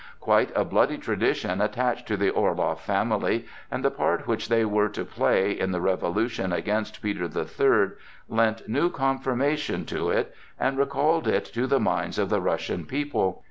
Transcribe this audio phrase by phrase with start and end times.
[0.19, 4.89] Quite a bloody tradition attached to the Orloff family, and the part which they were
[4.89, 10.75] to play in the revolution against Peter the Third lent new confirmation to it and
[10.79, 13.39] recalled it to the minds of the Russian people.